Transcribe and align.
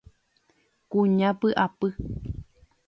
Kuña 0.91 1.29
py'apy. 1.39 1.89